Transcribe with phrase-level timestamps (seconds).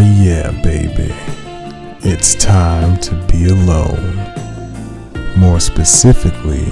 [0.00, 1.14] yeah, baby.
[2.02, 4.16] It's time to be alone.
[5.36, 6.66] More specifically,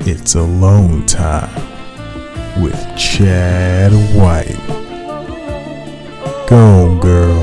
[0.00, 1.54] it's alone time
[2.62, 4.58] with Chad White.
[6.48, 7.42] Go on, girl.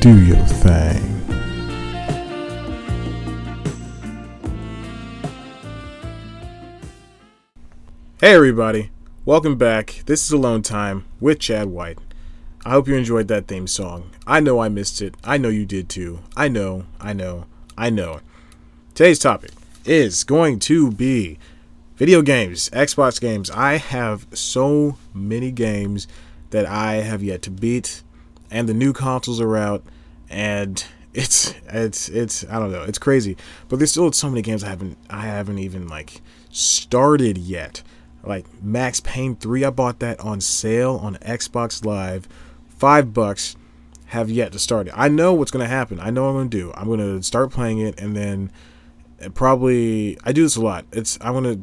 [0.00, 1.02] Do your thing.
[8.20, 8.90] Hey everybody,
[9.24, 10.02] welcome back.
[10.06, 11.98] This is Alone Time with Chad White.
[12.66, 14.10] I hope you enjoyed that theme song.
[14.26, 15.14] I know I missed it.
[15.22, 16.18] I know you did too.
[16.36, 17.44] I know, I know,
[17.78, 18.18] I know.
[18.92, 19.52] Today's topic
[19.84, 21.38] is going to be
[21.94, 23.52] video games, Xbox games.
[23.52, 26.08] I have so many games
[26.50, 28.02] that I have yet to beat,
[28.50, 29.84] and the new consoles are out,
[30.28, 33.36] and it's it's it's I don't know, it's crazy.
[33.68, 37.84] But there's still so many games I haven't I haven't even like started yet
[38.24, 39.64] like Max Payne 3.
[39.64, 42.28] I bought that on sale on Xbox Live,
[42.78, 43.56] five bucks.
[44.10, 44.94] Have yet to start it.
[44.96, 45.98] I know what's gonna happen.
[45.98, 46.72] I know what I'm gonna do.
[46.76, 48.52] I'm gonna start playing it, and then
[49.34, 50.86] probably I do this a lot.
[50.92, 51.58] It's I'm gonna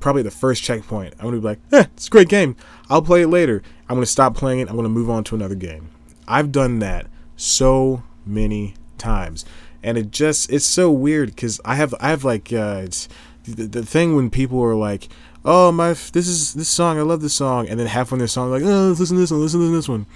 [0.00, 1.14] probably the first checkpoint.
[1.18, 2.56] I'm gonna be like, eh, it's a great game.
[2.88, 3.62] I'll play it later.
[3.88, 4.70] I'm gonna stop playing it.
[4.70, 5.90] I'm gonna move on to another game.
[6.26, 9.44] I've done that so many times,
[9.82, 13.08] and it just it's so weird because I have I have like uh, it's
[13.44, 15.08] the, the thing when people are like,
[15.44, 18.28] oh my, this is this song, I love this song, and then halfway in their
[18.28, 20.06] song, like, oh, listen to this one, listen to this one.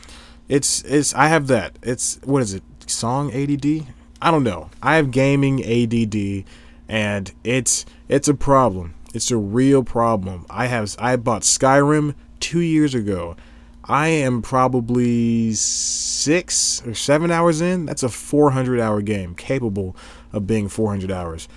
[0.49, 1.79] It's it's I have that.
[1.83, 2.63] It's what is it?
[2.87, 3.87] Song ADD?
[4.21, 4.71] I don't know.
[4.83, 6.45] I have gaming ADD,
[6.89, 8.95] and it's it's a problem.
[9.15, 10.47] It's a real problem.
[10.51, 13.37] I have I bought Skyrim two years ago.
[13.85, 17.87] I am probably six or seven hours in.
[17.87, 19.97] That's a 400 hour game, capable
[20.33, 21.49] of being 400 hours.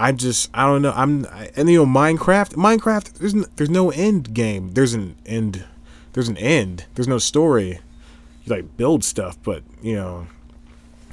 [0.00, 0.94] I just I don't know.
[0.96, 2.54] I'm and you know Minecraft.
[2.54, 3.18] Minecraft.
[3.18, 4.72] There's no, there's no end game.
[4.72, 5.64] There's an end.
[6.14, 6.86] There's an end.
[6.94, 7.80] There's no story.
[8.44, 10.26] You like build stuff, but you know,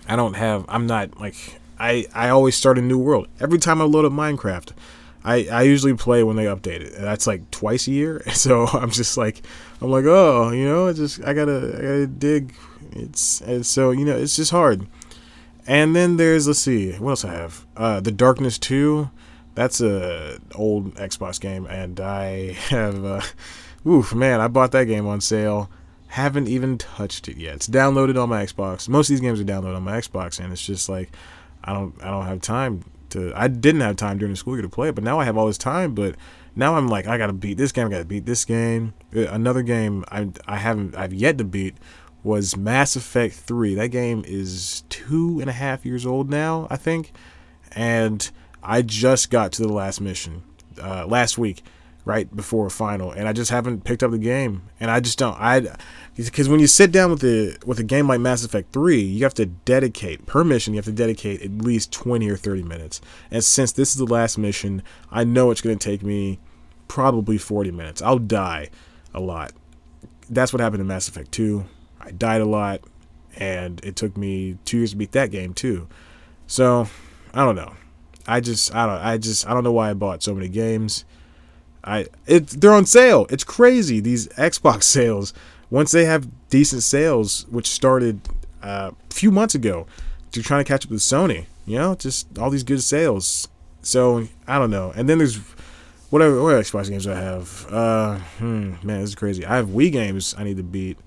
[0.08, 0.64] I don't have.
[0.70, 2.08] I'm not like I.
[2.16, 4.72] I always start a new world every time I load up Minecraft.
[5.26, 6.94] I, I usually play when they update it.
[6.98, 8.24] That's like twice a year.
[8.34, 9.42] So I'm just like,
[9.82, 12.54] I'm like, oh, you know, I just I gotta I gotta dig.
[12.94, 14.88] It's, it's so you know it's just hard.
[15.68, 17.66] And then there's let's see, what else I have?
[17.76, 19.12] Uh, the Darkness Two.
[19.54, 23.04] That's a old Xbox game, and I have.
[23.04, 23.22] Uh,
[23.86, 25.70] oof, man, I bought that game on sale.
[26.08, 27.56] Haven't even touched it yet.
[27.56, 28.88] It's downloaded on my Xbox.
[28.88, 31.12] Most of these games are downloaded on my Xbox, and it's just like
[31.66, 33.34] I don't I don't have time to.
[33.36, 35.38] I didn't have time during the school year to play it, but now I have
[35.38, 35.94] all this time.
[35.94, 36.16] But
[36.56, 37.88] now I'm like I gotta beat this game.
[37.88, 38.94] I gotta beat this game.
[39.14, 41.76] Uh, another game I I haven't I've yet to beat
[42.28, 43.76] was Mass Effect 3.
[43.76, 47.14] That game is two and a half years old now, I think.
[47.72, 48.30] And
[48.62, 50.44] I just got to the last mission
[50.80, 51.64] uh, last week,
[52.04, 54.64] right before final, and I just haven't picked up the game.
[54.80, 55.40] And I just don't.
[55.40, 55.76] I
[56.18, 59.24] because when you sit down with the with a game like Mass Effect 3, you
[59.24, 60.74] have to dedicate per mission.
[60.74, 63.00] You have to dedicate at least 20 or 30 minutes.
[63.32, 66.40] And since this is the last mission, I know it's going to take me
[66.90, 68.02] probably 40 minutes.
[68.02, 68.70] I'll die
[69.14, 69.54] a lot.
[70.30, 71.64] That's what happened in Mass Effect 2.
[72.00, 72.82] I died a lot,
[73.36, 75.88] and it took me two years to beat that game too.
[76.48, 76.88] So
[77.34, 77.74] I don't know.
[78.28, 81.06] I just I don't I just I don't know why I bought so many games.
[81.84, 83.26] I it they're on sale.
[83.30, 85.34] It's crazy these Xbox sales.
[85.70, 88.22] Once they have decent sales, which started
[88.64, 89.86] uh, a few months ago,
[90.32, 91.46] they're trying to catch up with Sony.
[91.66, 93.50] You know, just all these good sales.
[93.82, 94.94] So I don't know.
[94.96, 95.38] And then there's
[96.10, 97.68] whatever what Xbox games I have.
[97.70, 99.46] Uh, hmm, man, this is crazy.
[99.46, 100.98] I have Wii games I need to beat.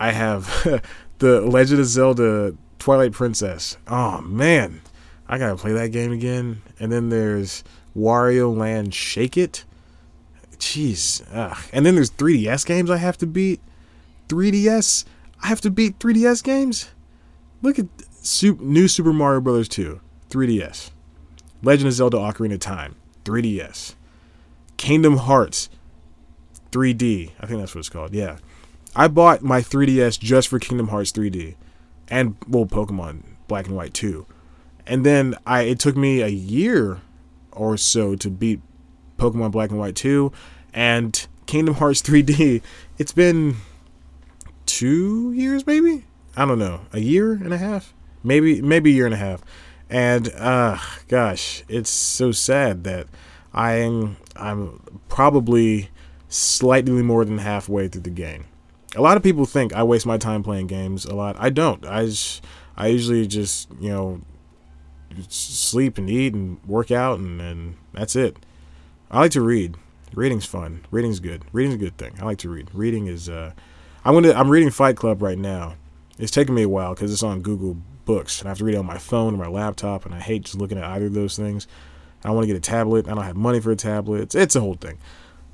[0.00, 0.82] I have
[1.18, 3.76] the Legend of Zelda Twilight Princess.
[3.86, 4.80] Oh man,
[5.28, 6.62] I gotta play that game again.
[6.80, 7.62] And then there's
[7.96, 9.64] Wario Land Shake It.
[10.56, 11.22] Jeez.
[11.32, 11.58] Ugh.
[11.72, 13.60] And then there's 3DS games I have to beat.
[14.28, 15.04] 3DS?
[15.42, 16.90] I have to beat 3DS games?
[17.62, 17.86] Look at
[18.60, 19.68] New Super Mario Bros.
[19.68, 20.00] 2.
[20.28, 20.90] 3DS.
[21.62, 22.96] Legend of Zelda Ocarina of Time.
[23.24, 23.94] 3DS.
[24.76, 25.68] Kingdom Hearts.
[26.70, 27.32] 3D.
[27.40, 28.14] I think that's what it's called.
[28.14, 28.38] Yeah.
[28.94, 31.54] I bought my 3DS just for Kingdom Hearts 3D
[32.08, 34.26] and well Pokemon Black and White 2.
[34.86, 37.00] And then I it took me a year
[37.52, 38.60] or so to beat
[39.16, 40.32] Pokemon Black and White 2
[40.74, 42.62] and Kingdom Hearts 3D.
[42.98, 43.56] It's been
[44.66, 46.04] 2 years maybe?
[46.36, 46.80] I don't know.
[46.92, 47.94] A year and a half?
[48.24, 49.42] Maybe maybe a year and a half.
[49.88, 53.06] And uh gosh, it's so sad that
[53.54, 55.90] I am I'm probably
[56.28, 58.46] slightly more than halfway through the game
[58.96, 61.36] a lot of people think I waste my time playing games a lot.
[61.38, 61.84] I don't.
[61.86, 62.44] I just,
[62.76, 64.20] I usually just you know
[65.28, 68.36] sleep and eat and work out and, and that's it.
[69.10, 69.76] I like to read.
[70.14, 70.86] Reading's fun.
[70.90, 71.44] Reading's good.
[71.52, 72.14] Reading's a good thing.
[72.20, 72.68] I like to read.
[72.72, 73.52] Reading is uh
[74.04, 75.74] I'm gonna I'm reading Fight Club right now.
[76.18, 78.74] It's taking me a while because it's on Google Books, and I have to read
[78.74, 81.14] it on my phone or my laptop, and I hate just looking at either of
[81.14, 81.66] those things.
[82.24, 83.08] I want to get a tablet.
[83.08, 84.22] I don't have money for a tablet.
[84.22, 84.98] It's, it's a whole thing.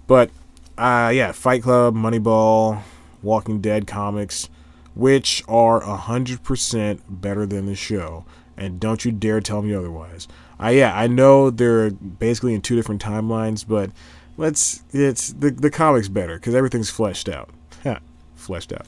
[0.06, 0.30] But
[0.76, 2.82] uh, yeah, Fight Club, Moneyball,
[3.26, 4.48] Walking Dead comics,
[4.94, 8.24] which are hundred percent better than the show,
[8.56, 10.26] and don't you dare tell me otherwise.
[10.58, 13.90] I yeah, I know they're basically in two different timelines, but
[14.36, 17.50] let's it's the the comics better because everything's fleshed out,
[18.34, 18.86] fleshed out.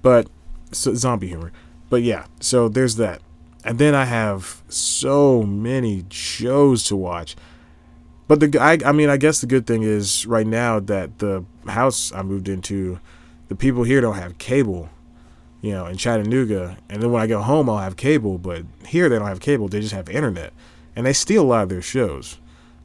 [0.00, 0.28] But
[0.72, 1.52] so, zombie humor.
[1.90, 3.20] But yeah, so there's that.
[3.64, 7.36] And then I have so many shows to watch.
[8.26, 11.44] But the I, I mean I guess the good thing is right now that the
[11.66, 13.00] house I moved into,
[13.54, 14.88] the people here don't have cable,
[15.60, 16.76] you know, in Chattanooga.
[16.88, 19.68] And then when I go home I'll have cable, but here they don't have cable,
[19.68, 20.52] they just have internet.
[20.96, 22.38] And they steal a lot of their shows,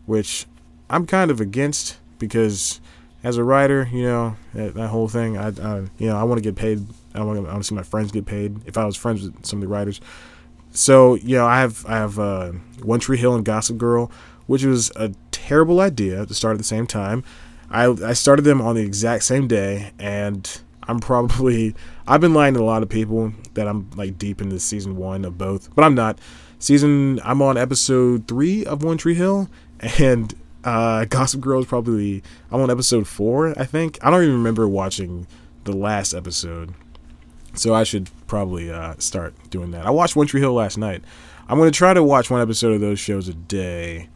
[0.06, 0.46] which
[0.90, 2.82] I'm kind of against because
[3.24, 6.38] as a writer, you know, that, that whole thing, I, I you know, I want
[6.38, 6.86] to get paid.
[7.16, 8.62] I want to see my friends get paid.
[8.68, 10.00] If I was friends with some of the writers,
[10.72, 12.52] so you know, I have I have uh,
[12.84, 14.12] One Tree Hill and Gossip Girl,
[14.46, 17.24] which was a terrible idea to start at the same time.
[17.70, 21.76] I I started them on the exact same day, and I'm probably
[22.08, 25.26] I've been lying to a lot of people that I'm like deep into season one
[25.26, 26.20] of both, but I'm not.
[26.62, 29.50] Season I'm on episode three of One Tree Hill,
[30.00, 30.34] and
[30.64, 33.98] uh, Gossip Girl is probably I'm on episode four, I think.
[34.02, 35.28] I don't even remember watching
[35.64, 36.74] the last episode,
[37.54, 39.86] so I should probably uh, start doing that.
[39.86, 41.04] I watched One Tree Hill last night.
[41.48, 44.10] I'm gonna try to watch one episode of those shows a day.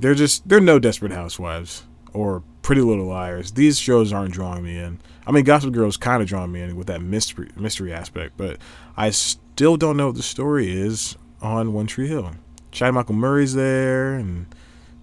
[0.00, 3.52] They're just they're no Desperate Housewives or Pretty Little Liars.
[3.52, 4.98] These shows aren't drawing me in.
[5.24, 8.36] I mean, Gossip Girl is kind of drawing me in with that mystery mystery aspect,
[8.36, 8.58] but
[8.96, 12.32] I still don't know what the story is on One Tree Hill.
[12.72, 14.52] Chad Michael Murray's there, and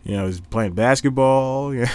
[0.03, 1.73] you know, he's playing basketball.
[1.83, 1.89] Yeah,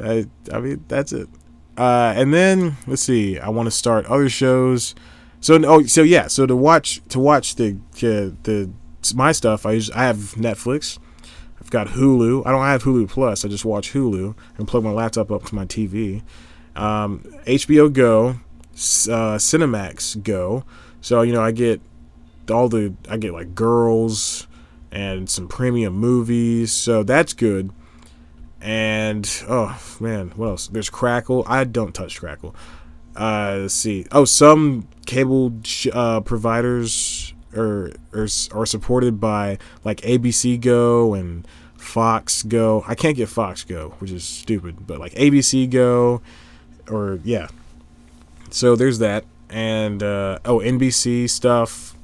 [0.00, 1.28] I, I mean, that's it.
[1.76, 3.38] Uh, and then let's see.
[3.38, 4.94] I want to start other shows.
[5.42, 6.28] So oh, so yeah.
[6.28, 8.70] So to watch to watch the uh, the
[9.14, 10.98] my stuff, I use I have Netflix.
[11.62, 12.44] I've got Hulu.
[12.44, 13.44] I don't have Hulu Plus.
[13.44, 16.20] I just watch Hulu and plug my laptop up to my TV.
[16.74, 20.64] Um, HBO Go, uh, Cinemax Go.
[21.00, 21.80] So you know, I get
[22.50, 24.48] all the I get like girls
[24.90, 26.72] and some premium movies.
[26.72, 27.70] So that's good.
[28.60, 30.66] And oh man, what else?
[30.66, 31.44] There's Crackle.
[31.46, 32.56] I don't touch Crackle.
[33.14, 34.04] Uh, let's see.
[34.10, 35.52] Oh, some cable
[35.92, 41.46] uh, providers are, are are supported by like ABC Go and
[41.76, 42.84] Fox Go.
[42.86, 46.22] I can't get Fox Go, which is stupid, but like ABC Go
[46.88, 47.48] or yeah.
[48.50, 51.96] So there's that, and uh, oh NBC stuff,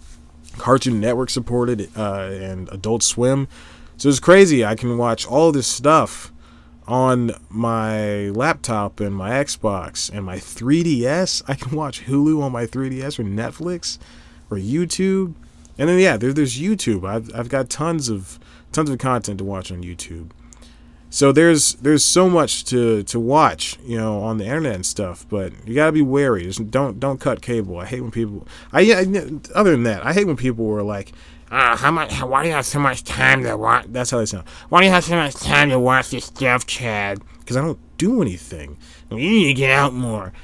[0.59, 3.49] Cartoon Network supported uh, and Adult Swim.
[3.97, 4.65] So it's crazy.
[4.65, 6.33] I can watch all this stuff
[6.87, 11.43] on my laptop and my Xbox and my 3DS.
[11.47, 13.99] I can watch Hulu on my 3DS or Netflix
[14.51, 15.35] or YouTube.
[15.79, 17.09] And then yeah, there, there's YouTube.
[17.09, 18.39] I've I've got tons of
[18.73, 20.31] tons of content to watch on YouTube.
[21.11, 25.27] So there's there's so much to to watch you know on the internet and stuff
[25.31, 26.45] but you got to be wary.
[26.45, 27.79] Just don't don't cut cable.
[27.79, 29.03] I hate when people i yeah
[29.55, 31.13] other than that i hate when people were like
[31.51, 34.27] uh, how much why do you have so much time to watch that's how they
[34.27, 34.47] sound.
[34.69, 37.21] Why do you have so much time to watch this stuff chad?
[37.39, 38.77] Because i don't do anything.
[39.11, 40.35] You need to get out more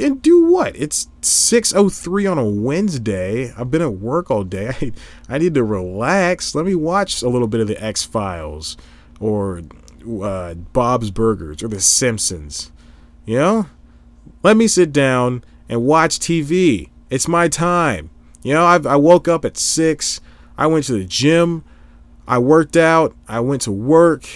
[0.00, 4.72] and do what it's 603 on a wednesday i've been at work all day
[5.28, 8.76] I, I need to relax let me watch a little bit of the x-files
[9.18, 9.62] or
[10.22, 12.70] uh, Bob's Burgers or The Simpsons.
[13.24, 13.66] You know?
[14.42, 16.90] Let me sit down and watch TV.
[17.10, 18.10] It's my time.
[18.42, 20.20] You know, I've, I woke up at 6.
[20.58, 21.64] I went to the gym.
[22.26, 23.14] I worked out.
[23.28, 24.26] I went to work.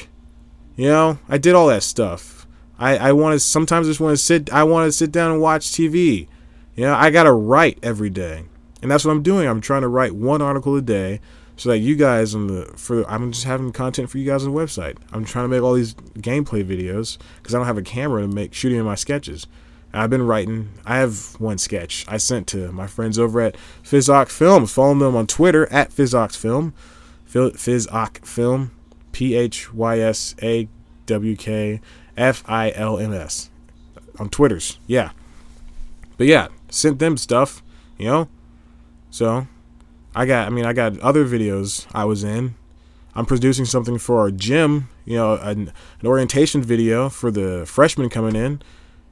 [0.76, 2.37] You know, I did all that stuff.
[2.78, 5.40] I, I want to, sometimes just want to sit, I want to sit down and
[5.40, 6.28] watch TV.
[6.76, 8.44] You know, I got to write every day.
[8.80, 9.48] And that's what I'm doing.
[9.48, 11.20] I'm trying to write one article a day
[11.56, 14.54] so that you guys on the for I'm just having content for you guys on
[14.54, 14.96] the website.
[15.12, 18.28] I'm trying to make all these gameplay videos because I don't have a camera to
[18.28, 19.46] make shooting my sketches.
[19.92, 20.70] I've been writing.
[20.86, 24.66] I have one sketch I sent to my friends over at Physawk Film.
[24.66, 26.74] Follow them on Twitter at Physawk Film.
[27.28, 28.70] Physawk Film.
[29.10, 30.68] P H Y S A
[31.06, 31.80] W K
[32.18, 33.48] F I L M S.
[34.18, 34.78] On Twitters.
[34.86, 35.12] Yeah.
[36.16, 37.62] But yeah, sent them stuff,
[37.96, 38.28] you know?
[39.10, 39.46] So
[40.14, 42.56] I got, I mean, I got other videos I was in.
[43.14, 48.10] I'm producing something for our gym, you know, an, an orientation video for the freshmen
[48.10, 48.60] coming in.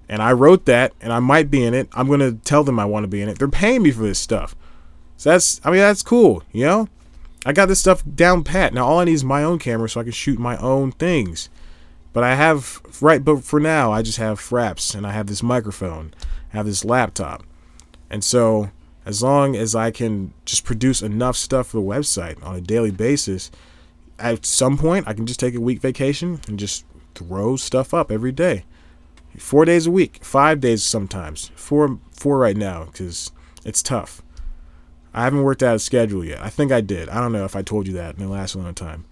[0.09, 1.89] And I wrote that, and I might be in it.
[1.93, 3.39] I'm to tell them I want to be in it.
[3.39, 4.55] They're paying me for this stuff.
[5.17, 6.89] So that's, I mean, that's cool, you know?
[7.45, 8.75] I got this stuff down pat.
[8.75, 11.49] Now, all I need is my own camera so I can shoot my own things.
[12.17, 13.23] But I have right.
[13.23, 16.15] But for now, I just have fraps, and I have this microphone,
[16.51, 17.43] I have this laptop,
[18.09, 18.71] and so
[19.05, 22.91] as long as I can just produce enough stuff for the website on a daily
[22.91, 23.51] basis,
[24.19, 28.11] at some point I can just take a week vacation and just throw stuff up
[28.11, 28.65] every day,
[29.37, 33.31] four days a week, five days sometimes, four four right now because
[33.63, 34.23] it's tough.
[35.13, 36.41] I haven't worked out a schedule yet.
[36.41, 37.11] I think I did.
[37.11, 39.05] I don't know if I told you that in the last alone time.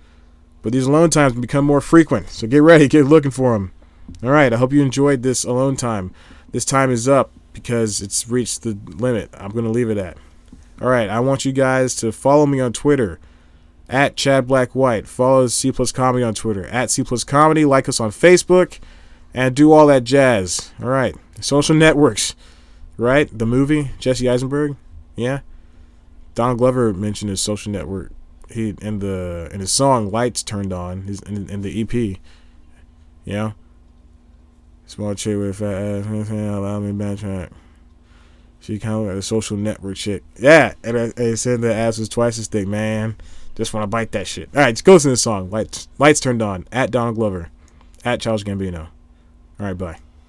[0.64, 3.70] But these alone times become more frequent, so get ready, get looking for them.
[4.22, 6.10] All right, I hope you enjoyed this alone time.
[6.52, 9.28] This time is up because it's reached the limit.
[9.34, 10.16] I'm going to leave it at.
[10.80, 13.20] All right, I want you guys to follow me on Twitter
[13.90, 15.06] at Chad Black White.
[15.06, 17.66] Follow C Plus Comedy on Twitter at C Plus Comedy.
[17.66, 18.78] Like us on Facebook
[19.34, 20.72] and do all that jazz.
[20.82, 22.34] All right, social networks,
[22.96, 23.28] right?
[23.38, 24.76] The movie Jesse Eisenberg,
[25.14, 25.40] yeah.
[26.34, 28.12] Donald Glover mentioned his social network.
[28.50, 32.18] He in the in his song "Lights Turned On" his in, in the EP.
[33.26, 33.54] Know,
[34.86, 37.50] small chick with fat ass, allow me backtrack.
[38.60, 40.22] She kind of like a social network chick.
[40.38, 43.16] Yeah, and I, I said the ass was twice as thick, man.
[43.54, 44.48] Just want to bite that shit.
[44.54, 45.50] All right, just go to the song.
[45.50, 46.66] Lights, lights turned on.
[46.72, 47.50] At Donald Glover.
[48.04, 48.88] At Childish Gambino.
[49.60, 49.98] All right, bye.